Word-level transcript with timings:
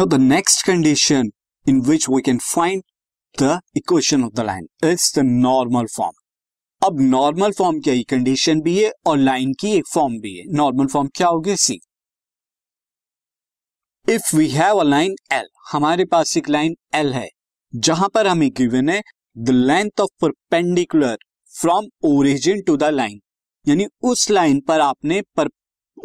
Now 0.00 0.06
the 0.08 0.14
next 0.20 0.64
condition 0.66 1.30
in 1.68 1.80
which 1.86 2.08
we 2.08 2.20
can 2.26 2.38
find 2.42 2.82
the 3.40 3.58
equation 3.76 4.22
of 4.24 4.32
the 4.36 4.40
line 4.46 4.68
is 4.90 5.12
the 5.16 5.22
normal 5.24 5.86
form 5.96 6.86
अब 6.86 7.00
normal 7.08 7.52
form 7.58 7.80
क्या 7.88 7.94
condition 8.10 8.60
भी 8.66 8.76
है 8.84 8.90
और 9.06 9.16
line 9.18 9.52
की 9.60 9.72
एक 9.78 9.86
form 9.94 10.18
भी 10.20 10.34
है 10.38 10.44
नॉर्मल 10.62 10.86
फॉर्म 10.92 11.08
क्या 11.16 11.26
होगी 11.28 11.56
see 11.64 11.78
if 14.14 14.34
we 14.34 14.48
have 14.50 14.80
a 14.80 14.82
line 14.84 15.16
L 15.38 15.46
हमारे 15.72 16.04
पास 16.14 16.36
एक 16.36 16.48
लाइन 16.56 16.76
एल 16.98 17.12
है 17.14 17.28
जहां 17.88 18.08
पर 18.14 18.26
हमें 18.26 18.48
गिवन 18.58 18.88
है 18.88 19.00
the 19.38 19.50
length 19.50 20.00
of 20.00 20.08
perpendicular 20.22 21.18
from 21.60 21.88
origin 22.16 22.62
to 22.66 22.76
the 22.76 22.90
line 23.00 23.20
यानी 23.68 23.86
उस 24.12 24.30
लाइन 24.30 24.60
पर 24.68 24.80
आपने 24.90 25.22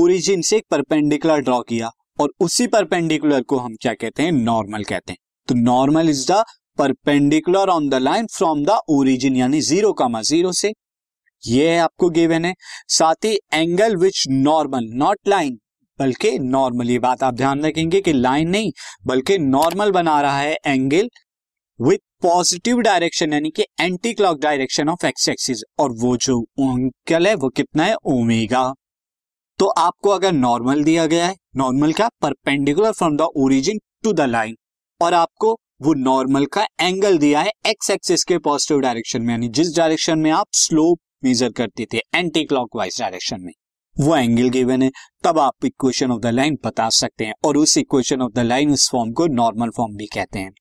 ओरिजिन 0.00 0.42
से 0.50 0.56
एक 0.56 0.64
परपेंडिकुलर 0.70 1.40
ड्रॉ 1.48 1.60
किया 1.68 1.90
और 2.20 2.30
उसी 2.40 2.66
परपेंडिकुलर 2.66 3.42
को 3.50 3.56
हम 3.58 3.74
क्या 3.82 3.92
कहते 3.94 4.22
हैं 4.22 4.30
नॉर्मल 4.32 4.84
कहते 4.84 5.12
हैं 5.12 5.18
तो 5.48 5.54
normal 5.54 6.08
is 6.10 6.26
the 6.30 6.42
perpendicular 6.78 7.68
on 7.74 7.88
the 7.88 7.94
line 8.02 8.26
from 8.36 8.64
the 8.64 8.78
origin 8.96 9.36
यानी 9.36 9.60
जीरो 9.68 9.92
कामा 10.00 10.22
जीरो 10.30 10.52
से 10.62 10.72
ये 11.46 11.68
है 11.70 11.78
आपको 11.78 12.08
गिवन 12.10 12.44
है 12.44 12.54
साथ 12.96 13.24
ही 13.24 13.38
angle 13.54 13.96
which 13.96 14.24
normal 14.30 14.88
not 15.02 15.28
line 15.28 15.58
बल्कि 16.00 16.38
नॉर्मल 16.38 16.90
ये 16.90 16.98
बात 17.04 17.22
आप 17.24 17.34
ध्यान 17.34 17.64
रखेंगे 17.64 18.00
कि 18.00 18.12
लाइन 18.12 18.48
नहीं 18.50 18.70
बल्कि 19.06 19.38
नॉर्मल 19.38 19.90
बना 19.92 20.20
रहा 20.20 20.38
है 20.38 20.56
एंगल 20.66 21.08
विथ 21.88 21.98
पॉजिटिव 22.22 22.80
डायरेक्शन 22.88 23.32
यानी 23.32 23.50
कि 23.56 23.64
anti 23.80 24.12
clock 24.20 24.40
direction 24.42 24.88
of 24.88 25.04
x 25.04 25.28
axis 25.28 25.62
और 25.80 25.92
वो 26.00 26.16
जो 26.26 26.40
एंगल 26.60 27.26
है 27.26 27.34
वो 27.34 27.48
कितना 27.56 27.84
है 27.84 27.94
ओमेगा 28.14 28.72
तो 29.58 29.66
आपको 29.82 30.10
अगर 30.10 30.32
नॉर्मल 30.32 30.82
दिया 30.84 31.06
गया 31.12 31.26
है 31.26 31.36
नॉर्मल 31.56 31.92
क्या 32.00 32.08
perpendicular 32.22 32.92
from 32.92 33.16
the 33.16 33.20
origin 33.44 33.78
to 34.04 34.12
the 34.12 34.26
line 34.34 34.54
और 35.02 35.14
आपको 35.14 35.52
वो 35.82 35.94
नॉर्मल 35.94 36.44
का 36.54 36.66
एंगल 36.80 37.18
दिया 37.18 37.40
है 37.40 37.52
एक्स 37.68 37.90
एक्सिस 37.90 38.24
के 38.28 38.38
पॉजिटिव 38.44 38.80
डायरेक्शन 38.80 39.22
में 39.22 39.32
यानी 39.34 39.48
जिस 39.58 39.76
डायरेक्शन 39.76 40.18
में 40.18 40.30
आप 40.30 40.46
स्लोप 40.60 40.98
मेजर 41.24 41.52
करते 41.56 41.86
थे 41.92 42.00
एंटी 42.14 42.44
क्लॉकवाइज 42.52 43.00
डायरेक्शन 43.00 43.40
में 43.44 43.52
वो 44.04 44.16
एंगल 44.16 44.48
गिवन 44.56 44.82
है 44.82 44.90
तब 45.24 45.38
आप 45.38 45.64
इक्वेशन 45.64 46.10
ऑफ 46.12 46.20
द 46.22 46.26
लाइन 46.34 46.58
बता 46.64 46.88
सकते 47.02 47.24
हैं 47.24 47.34
और 47.44 47.56
उस 47.56 47.76
इक्वेशन 47.78 48.22
ऑफ 48.22 48.32
द 48.34 48.38
लाइन 48.50 48.72
उस 48.72 48.88
फॉर्म 48.90 49.12
को 49.20 49.26
नॉर्मल 49.42 49.70
फॉर्म 49.76 49.96
भी 49.96 50.06
कहते 50.14 50.38
हैं 50.38 50.52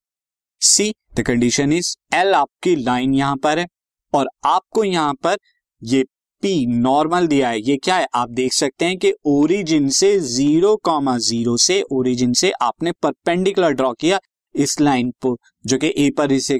see 0.73 0.93
the 1.15 1.23
condition 1.27 1.73
is 1.73 1.95
L 2.15 2.33
आपकी 2.35 2.75
लाइन 2.83 3.13
यहां 3.15 3.35
पर 3.43 3.59
है 3.59 3.67
और 4.15 4.29
आपको 4.55 4.83
यहां 4.83 5.13
पर 5.23 5.37
ये 5.93 6.03
पी 6.41 6.65
नॉर्मल 6.79 7.27
दिया 7.27 7.49
है 7.49 7.59
ये 7.67 7.75
क्या 7.83 7.95
है 7.97 8.07
आप 8.15 8.29
देख 8.39 8.53
सकते 8.53 8.85
हैं 8.85 8.97
कि 8.97 9.11
ओरिजिन 9.27 9.87
से 9.99 10.19
जीरो 10.33 10.75
कॉमा 10.85 11.17
जीरो 11.27 11.55
से 11.63 11.81
ओरिजिन 11.97 12.33
से 12.41 12.51
आपने 12.61 12.91
परपेंडिकुलर 13.03 13.71
ड्रॉ 13.73 13.91
किया 13.99 14.19
इस 14.65 14.79
लाइन 14.81 15.09
पर 15.25 15.35
जो 15.67 15.77
कि 15.77 15.93
ए 16.05 16.09
पर 16.17 16.31
इसे 16.31 16.59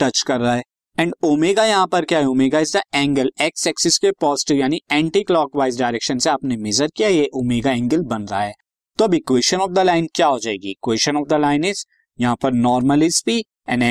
टच 0.00 0.22
कर 0.28 0.40
रहा 0.40 0.54
है 0.54 0.62
एंड 1.00 1.14
ओमेगा 1.24 1.64
यहाँ 1.64 1.86
पर 1.92 2.04
क्या 2.04 2.18
है 2.18 2.26
omega 2.28 2.58
is 2.60 2.76
the 2.76 2.80
angle 2.96 3.30
x 3.42 3.66
axis 3.66 3.98
के 3.98 4.10
पॉजिटिव 4.20 4.58
यानी 4.58 4.80
एंटी 4.92 5.22
क्लॉकवाइज 5.30 5.78
डायरेक्शन 5.80 6.18
से 6.24 6.30
आपने 6.30 6.56
मेजर 6.66 6.90
किया 6.96 7.08
ये 7.08 7.28
ओमेगा 7.42 7.70
एंगल 7.72 8.02
बन 8.14 8.22
रहा 8.30 8.40
है 8.42 8.54
तो 8.98 9.04
अब 9.04 9.14
इक्वेशन 9.14 9.58
ऑफ 9.60 9.70
द 9.70 9.78
लाइन 9.86 10.08
क्या 10.14 10.26
हो 10.26 10.38
जाएगी 10.38 10.70
equation 10.70 11.16
of 11.16 11.28
the 11.28 11.40
line 11.46 11.64
is 11.64 11.84
यहाँ 12.20 12.36
पर 12.42 12.52
normal 12.52 13.02
is 13.02 13.22
p 13.26 13.38
and 13.68 13.82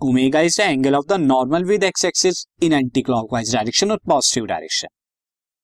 Omega 0.00 0.42
is 0.42 0.54
the 0.54 0.62
angle 0.62 0.94
of 0.94 1.08
the 1.08 1.18
normal 1.18 1.64
with 1.64 1.82
x-axis 1.82 2.46
in 2.60 2.72
anti-clockwise 2.72 3.50
direction 3.50 3.90
or 3.90 3.98
positive 4.08 4.46
direction. 4.46 4.88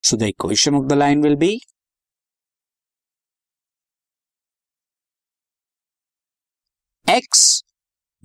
So 0.03 0.17
the 0.17 0.27
equation 0.27 0.75
of 0.75 0.89
the 0.89 0.97
line 0.97 1.21
will 1.21 1.37
be 1.37 1.63
x 7.07 7.63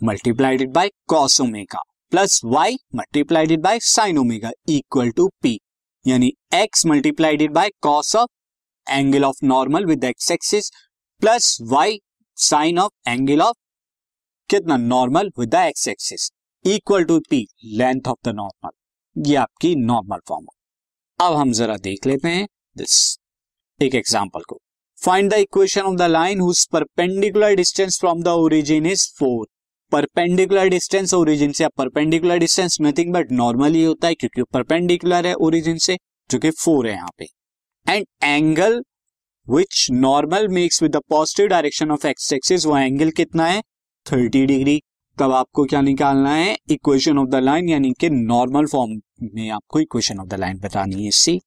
multiplied 0.02 0.62
it 0.62 0.74
by 0.74 0.90
cos 1.08 1.40
omega 1.40 1.78
plus 2.10 2.42
y 2.44 2.78
multiplied 2.92 3.52
it 3.52 3.62
by 3.62 3.78
sin 3.78 4.18
omega 4.18 4.52
equal 4.66 5.12
to 5.12 5.30
p. 5.44 5.60
Yani 6.08 6.32
x 6.52 6.86
multiplied 6.86 7.44
it 7.44 7.54
by 7.54 7.70
cos 7.84 8.16
of 8.16 8.30
angle 8.88 9.26
of 9.26 9.38
normal 9.44 9.86
with 9.86 10.04
x-axis 10.04 10.72
plus 11.22 11.60
y 11.64 12.00
sin 12.34 12.80
of 12.80 12.90
angle 13.06 13.44
of 13.44 13.48
कितना 14.50 14.76
normal 14.78 15.30
with 15.40 15.50
the 15.50 15.56
x 15.56 15.88
axis 15.88 16.30
equal 16.68 17.04
to 17.10 17.20
p 17.30 17.46
length 17.80 18.08
of 18.08 18.18
the 18.26 18.30
normal 18.36 19.24
ये 19.30 19.36
आपकी 19.42 19.76
normal 19.90 20.20
form 20.28 20.44
हो 20.50 21.26
अब 21.26 21.36
हम 21.38 21.52
जरा 21.60 21.76
देख 21.84 22.06
लेते 22.08 22.30
हैं 22.30 22.48
दिस 22.78 22.96
एक 23.82 23.96
एग्जांपल 23.96 24.42
को 24.50 24.60
find 25.06 25.30
the 25.34 25.38
equation 25.46 25.82
of 25.92 25.98
the 25.98 26.08
line 26.16 26.40
whose 26.42 26.66
perpendicular 26.74 27.56
distance 27.56 28.00
from 28.00 28.24
the 28.24 28.28
origin 28.48 28.86
is 28.94 29.08
four 29.20 29.48
perpendicular 29.92 30.70
distance 30.70 31.14
origin 31.14 31.52
से 31.60 31.68
perpendicular 31.78 32.38
distance 32.48 32.78
nothing 32.82 33.14
but 33.14 33.32
normal 33.46 33.74
ही 33.74 33.84
होता 33.84 34.08
है 34.08 34.16
क्योंकि 34.16 34.44
परपेंडिकुलर 34.54 35.28
है 35.28 35.34
ओरिजिन 35.50 35.78
से 35.88 35.98
जो 36.32 36.40
कि 36.40 36.52
फोर 36.66 36.88
है 36.88 36.94
यहाँ 36.94 37.12
पे 37.20 37.28
and 37.94 38.06
angle 38.24 38.82
which 39.56 39.88
normal 40.06 40.48
makes 40.62 40.82
with 40.84 40.96
the 40.96 41.02
positive 41.10 41.48
direction 41.56 41.92
of 41.92 42.06
x 42.06 42.34
axis 42.34 42.66
वो 42.66 42.78
एंगल 42.78 43.12
कितना 43.20 43.46
है 43.48 43.62
थर्टी 44.12 44.46
डिग्री 44.46 44.80
तब 45.20 45.32
आपको 45.34 45.64
क्या 45.72 45.82
निकालना 45.82 46.32
है 46.34 46.56
इक्वेशन 46.72 47.18
ऑफ 47.20 47.28
द 47.30 47.36
लाइन 47.44 47.70
यानी 47.70 47.92
कि 48.00 48.10
नॉर्मल 48.10 48.66
फॉर्म 48.74 49.00
में 49.36 49.50
आपको 49.52 49.80
इक्वेशन 49.80 50.20
ऑफ 50.20 50.28
द 50.28 50.34
लाइन 50.40 50.60
बतानी 50.60 51.06
है 51.06 51.12
सी 51.14 51.40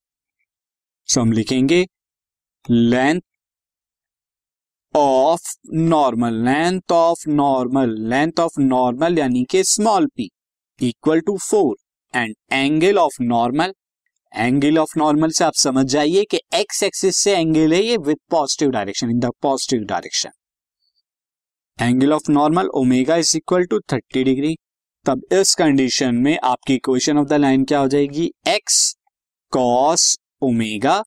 सो 1.12 1.20
हम 1.20 1.32
लिखेंगे 1.32 1.84
length 2.70 3.20
of 4.96 5.52
normal 5.74 6.34
length 6.44 6.92
of 6.92 7.22
normal 7.28 7.94
length 8.08 8.40
of 8.40 8.58
normal 8.58 9.18
यानी 9.18 9.44
कि 9.50 9.62
small 9.64 10.06
p 10.16 10.30
equal 10.88 11.20
to 11.26 11.36
four 11.50 11.76
and 12.18 12.34
angle 12.52 12.98
of 12.98 13.20
normal 13.20 13.72
angle 14.36 14.78
of 14.78 14.96
normal 14.96 15.30
से 15.38 15.44
आप 15.44 15.54
समझ 15.62 15.86
जाइए 15.92 16.24
कि 16.30 16.40
एक्स 16.60 16.82
एक्सिस 16.82 17.16
से 17.16 17.36
एंगल 17.36 17.72
है 17.74 17.82
ये 17.84 17.96
with 18.06 18.18
positive 18.30 18.70
direction 18.70 19.10
in 19.10 19.18
the 19.20 19.30
positive 19.42 19.82
direction 19.88 20.30
angle 21.80 22.12
of 22.12 22.28
normal 22.30 22.66
omega 22.76 23.16
is 23.16 23.32
equal 23.36 23.64
to 23.66 23.78
thirty 23.92 24.22
degree 24.24 24.54
तब 25.06 25.22
इस 25.32 25.54
कंडीशन 25.58 26.14
में 26.24 26.36
आपकी 26.44 26.74
इक्वेशन 26.74 27.18
ऑफ 27.18 27.26
द 27.28 27.32
लाइन 27.40 27.64
क्या 27.64 27.78
हो 27.80 27.88
जाएगी 27.88 28.30
x 28.48 28.80
cos 29.52 30.16
omega 30.44 31.00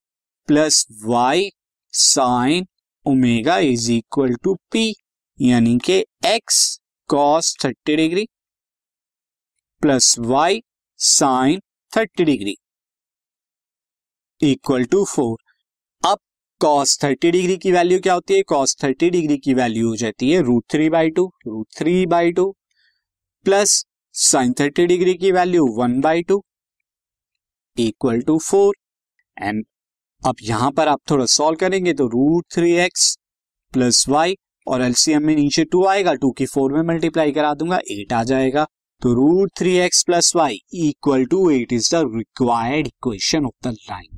plus 0.47 0.85
y 1.05 1.49
sin 2.03 2.65
omega 3.07 3.57
is 3.57 3.89
equal 3.91 4.33
to 4.43 4.55
p 4.71 4.93
यानी 5.41 5.77
कि 5.85 6.03
x 6.27 6.79
cos 7.09 7.55
thirty 7.63 7.95
degree 7.95 8.27
plus 9.81 10.15
y 10.19 10.61
sin 11.13 11.59
thirty 11.97 12.23
degree 12.25 12.55
equal 14.51 14.83
to 14.91 15.03
four 15.15 15.37
cos 16.61 16.97
thirty 17.03 17.29
degree 17.31 17.55
की 17.63 17.71
value 17.71 17.99
क्या 18.01 18.13
होती 18.13 18.33
है 18.33 18.41
cos 18.47 18.75
thirty 18.83 19.09
degree 19.09 19.37
की 19.45 19.53
वैल्यू 19.53 19.87
हो 19.89 19.95
जाती 19.97 20.29
है 20.31 20.41
root 20.41 20.63
three 20.71 20.89
by 20.89 21.09
two 21.17 21.25
root 21.47 21.67
three 21.77 22.05
by 22.13 22.31
two 22.33 22.45
plus 23.45 23.73
sin 24.27 24.53
thirty 24.59 24.85
degree 24.87 25.13
की 25.23 25.31
value 25.31 25.65
one 25.79 25.99
by 26.01 26.23
two 26.29 26.41
equal 27.87 28.21
to 28.27 28.37
four 28.49 28.73
and 29.41 29.63
अब 30.27 30.35
यहां 30.43 30.71
पर 30.79 30.87
आप 30.87 31.01
थोड़ा 31.11 31.25
सॉल्व 31.35 31.57
करेंगे 31.59 31.93
तो 32.03 32.07
root 32.15 32.45
three 32.55 32.71
x 32.85 33.15
plus 33.73 34.03
y 34.09 34.35
और 34.67 34.81
एलसीएम 34.81 35.25
में 35.27 35.35
नीचे 35.35 35.63
टू 35.71 35.85
आएगा 35.87 36.13
टू 36.23 36.31
की 36.37 36.45
फोर 36.53 36.73
में 36.73 36.81
मल्टीप्लाई 36.93 37.31
करा 37.31 37.53
दूंगा 37.53 37.79
एट 37.97 38.13
आ 38.13 38.23
जाएगा 38.31 38.65
तो 39.03 39.13
root 39.13 39.51
three 39.59 39.77
x 39.77 40.03
plus 40.03 40.35
y 40.35 40.59
equal 40.87 41.25
to 41.35 41.49
eight 41.49 41.73
is 41.73 41.93
the 41.95 42.03
required 42.15 42.87
equation 42.87 43.45
of 43.45 43.53
the 43.67 43.75
line 43.89 44.17